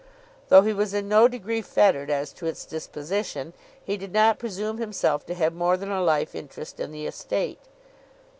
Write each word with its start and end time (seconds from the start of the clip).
Though 0.49 0.63
he 0.63 0.73
was 0.73 0.95
in 0.95 1.07
no 1.07 1.27
degree 1.27 1.61
fettered 1.61 2.09
as 2.09 2.33
to 2.33 2.47
its 2.47 2.65
disposition, 2.65 3.53
he 3.83 3.97
did 3.97 4.11
not 4.11 4.39
presume 4.39 4.79
himself 4.79 5.27
to 5.27 5.35
have 5.35 5.53
more 5.53 5.77
than 5.77 5.91
a 5.91 6.01
life 6.01 6.33
interest 6.33 6.79
in 6.79 6.91
the 6.91 7.05
estate. 7.05 7.59